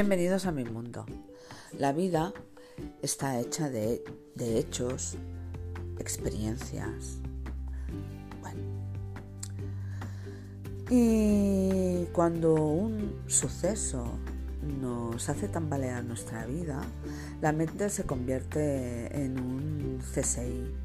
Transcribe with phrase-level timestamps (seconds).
[0.00, 1.04] Bienvenidos a mi mundo.
[1.76, 2.32] La vida
[3.02, 4.04] está hecha de,
[4.38, 5.16] hechos,
[5.98, 7.18] experiencias.
[10.88, 14.06] Y cuando un suceso
[14.80, 16.80] nos hace tambalear nuestra vida,
[17.40, 20.76] la mente se convierte en un CSI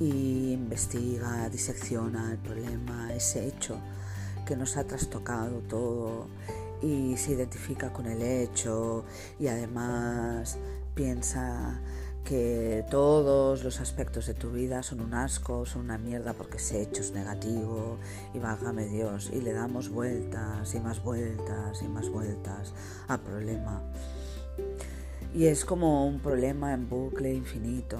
[0.00, 3.78] y investiga, disecciona el problema, ese hecho
[4.46, 6.28] que nos ha trastocado todo
[6.82, 9.04] y se identifica con el hecho
[9.38, 10.58] y además
[10.94, 11.80] piensa
[12.24, 16.82] que todos los aspectos de tu vida son un asco, son una mierda porque ese
[16.82, 17.98] hecho es negativo
[18.34, 22.74] y válgame Dios y le damos vueltas y más vueltas y más vueltas
[23.06, 23.80] al problema.
[25.32, 27.98] Y es como un problema en bucle infinito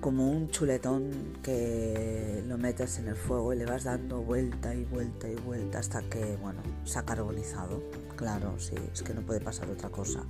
[0.00, 1.10] como un chuletón
[1.42, 5.78] que lo metes en el fuego y le vas dando vuelta y vuelta y vuelta
[5.78, 7.82] hasta que, bueno, se ha carbonizado.
[8.16, 10.24] Claro, sí, es que no puede pasar otra cosa.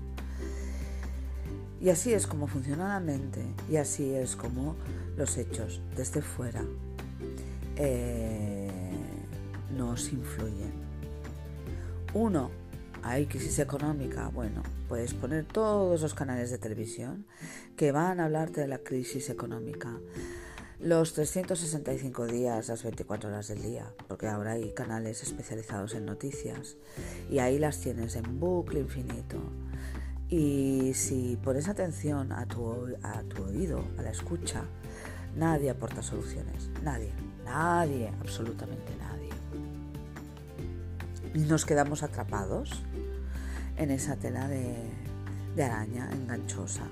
[1.81, 4.75] Y así es como funciona la mente y así es como
[5.17, 6.65] los hechos desde fuera
[7.77, 8.69] eh,
[9.77, 10.73] nos influyen.
[12.15, 12.51] Uno
[13.09, 17.25] hay crisis económica, bueno, puedes poner todos los canales de televisión
[17.75, 19.99] que van a hablarte de la crisis económica.
[20.79, 26.77] Los 365 días, las 24 horas del día, porque ahora hay canales especializados en noticias
[27.31, 29.39] y ahí las tienes en bucle infinito.
[30.29, 34.65] Y si pones atención a tu, a tu oído, a la escucha,
[35.35, 37.11] nadie aporta soluciones, nadie,
[37.47, 39.28] nadie, absolutamente nadie.
[41.47, 42.83] Nos quedamos atrapados
[43.77, 44.75] en esa tela de,
[45.63, 46.83] araña enganchosa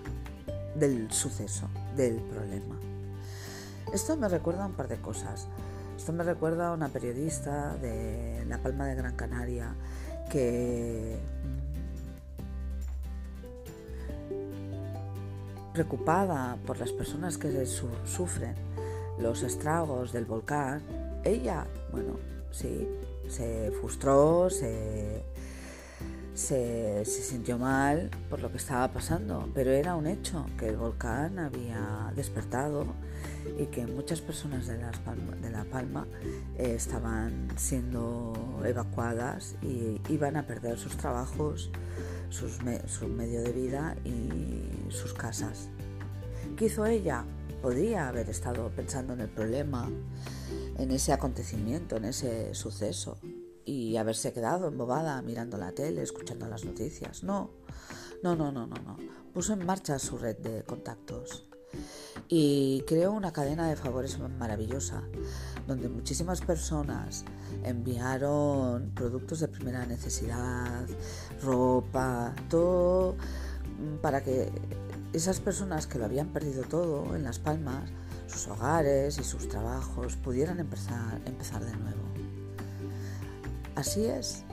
[0.77, 2.79] del suceso, del problema.
[3.93, 5.49] Esto me recuerda a un par de cosas.
[5.97, 9.75] Esto me recuerda a una periodista de La Palma de Gran Canaria
[10.31, 11.19] que
[15.73, 18.55] preocupada por las personas que sufren
[19.19, 20.83] los estragos del volcán,
[21.25, 22.17] ella, bueno,
[22.53, 22.89] sí,
[23.29, 25.25] se frustró, se
[26.37, 31.39] se, sintió mal por lo que estaba pasando, pero era un hecho que el volcán
[31.39, 32.87] había despertado
[33.59, 36.07] y que muchas personas de, de La Palma
[36.59, 41.71] eh, estaban siendo evacuadas y iban a perder sus trabajos,
[42.29, 45.69] sus su medio de vida y sus casas.
[46.57, 47.25] ¿Qué hizo ella?
[47.63, 49.89] Podría haber estado pensando en el problema,
[50.79, 53.19] en ese acontecimiento, en ese suceso,
[53.65, 57.25] y haberse quedado embobada mirando la tele, escuchando las noticias.
[57.25, 57.51] No,
[58.23, 58.97] no, no, no, no, no.
[59.35, 61.47] Puso en marcha su red de contactos
[62.29, 65.03] y creó una cadena de favores maravillosa,
[65.67, 67.25] donde muchísimas personas
[67.65, 70.87] enviaron productos de primera necesidad,
[71.43, 73.17] ropa, todo
[74.01, 74.51] para que
[75.13, 77.91] esas personas que lo habían perdido todo en Las Palmas,
[78.27, 82.03] sus hogares y sus trabajos, pudieran empezar, empezar de nuevo.
[83.75, 84.45] Así es.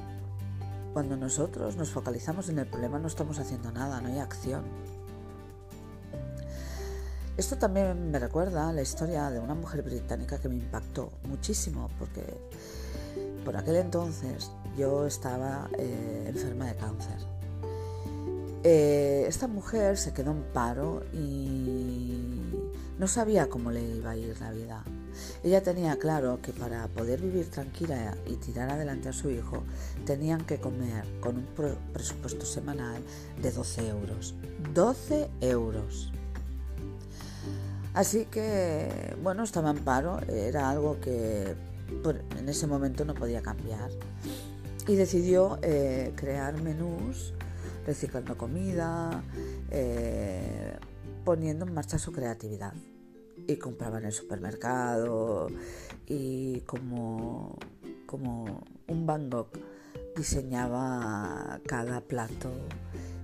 [0.93, 4.63] Cuando nosotros nos focalizamos en el problema no estamos haciendo nada, no hay acción.
[7.35, 11.89] Esto también me recuerda a la historia de una mujer británica que me impactó muchísimo
[11.97, 12.21] porque
[13.43, 17.17] por aquel entonces yo estaba eh, enferma de cáncer.
[18.63, 22.42] Eh, esta mujer se quedó en paro y
[23.03, 24.81] no sabía cómo le iba a ir la vida.
[25.43, 29.65] Ella tenía claro que para poder vivir tranquila y tirar adelante a su hijo,
[30.05, 31.45] tenían que comer con un
[31.91, 33.03] presupuesto semanal
[33.41, 34.35] de 12 euros.
[34.73, 36.13] 12 euros.
[37.93, 41.55] Así que, bueno, estaba en paro, era algo que
[42.39, 43.89] en ese momento no podía cambiar.
[44.87, 47.33] Y decidió eh, crear menús,
[47.85, 49.23] reciclando comida,
[49.71, 50.77] eh,
[51.23, 52.73] poniendo en marcha su creatividad
[53.47, 55.47] y compraba en el supermercado
[56.05, 57.57] y como,
[58.05, 59.51] como un Van Gogh
[60.15, 62.51] diseñaba cada plato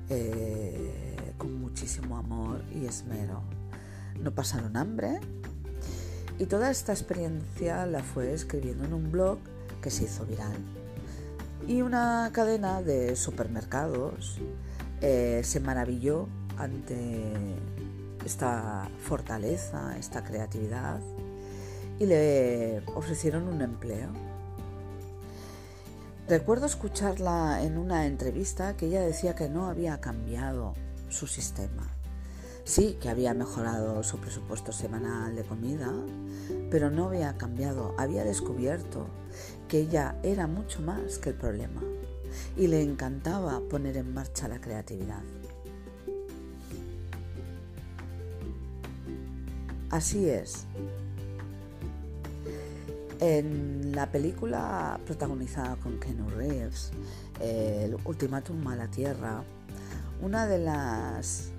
[0.09, 3.43] eh, con muchísimo amor y esmero.
[4.21, 5.19] No pasaron hambre
[6.37, 9.39] y toda esta experiencia la fue escribiendo en un blog
[9.81, 10.55] que se hizo viral.
[11.69, 14.39] Y una cadena de supermercados
[15.01, 16.27] eh, se maravilló
[16.57, 17.31] ante
[18.25, 20.99] esta fortaleza, esta creatividad
[21.99, 24.09] y le ofrecieron un empleo.
[26.27, 30.73] Recuerdo escucharla en una entrevista que ella decía que no había cambiado
[31.09, 31.98] su sistema.
[32.69, 35.91] Sí, que había mejorado su presupuesto semanal de comida,
[36.69, 39.07] pero no había cambiado, había descubierto
[39.67, 41.81] que ella era mucho más que el problema.
[42.55, 45.23] y le encantaba poner en marcha la creatividad.
[49.89, 50.67] Así es.
[53.19, 56.91] En la película protagonizada con Keanu Reeves,
[57.41, 59.41] El Ultimátum a la Tierra,
[60.21, 61.51] una de las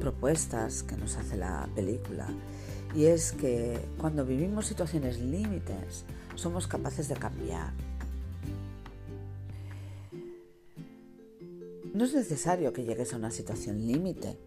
[0.00, 2.28] propuestas que nos hace la película
[2.94, 6.04] y es que cuando vivimos situaciones límites
[6.34, 7.72] somos capaces de cambiar.
[11.92, 14.38] No es necesario que llegues a una situación límite,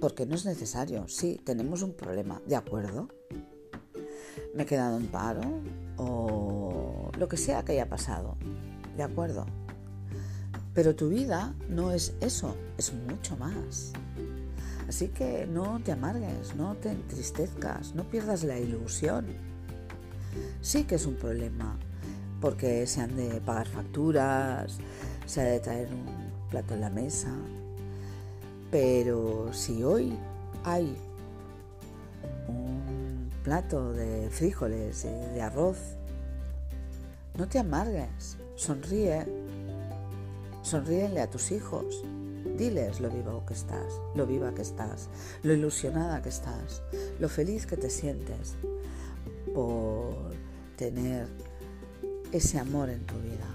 [0.00, 1.06] porque no es necesario.
[1.06, 3.08] Sí, tenemos un problema, ¿de acuerdo?
[4.54, 5.42] Me he quedado en paro
[5.96, 8.36] o lo que sea que haya pasado,
[8.96, 9.46] ¿de acuerdo?
[10.74, 13.92] Pero tu vida no es eso, es mucho más.
[14.88, 19.26] Así que no te amargues, no te entristezcas, no pierdas la ilusión.
[20.60, 21.76] Sí que es un problema,
[22.40, 24.78] porque se han de pagar facturas,
[25.26, 27.34] se ha de traer un plato en la mesa.
[28.70, 30.16] Pero si hoy
[30.64, 30.96] hay
[32.48, 35.78] un plato de frijoles, de arroz,
[37.36, 39.26] no te amargues, sonríe,
[40.62, 42.02] sonríenle a tus hijos,
[42.56, 45.08] Diles lo vivo que estás, lo viva que estás,
[45.42, 46.82] lo ilusionada que estás,
[47.18, 48.54] lo feliz que te sientes
[49.54, 50.14] por
[50.76, 51.26] tener
[52.32, 53.46] ese amor en tu vida.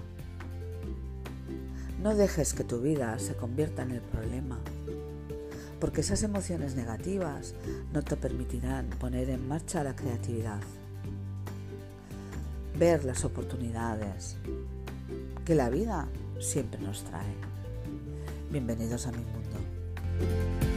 [2.00, 4.58] No dejes que tu vida se convierta en el problema,
[5.80, 7.54] porque esas emociones negativas
[7.92, 10.60] no te permitirán poner en marcha la creatividad,
[12.78, 14.36] ver las oportunidades
[15.44, 16.08] que la vida
[16.40, 17.51] siempre nos trae.
[18.52, 20.71] Bienvenidos a mi mundo.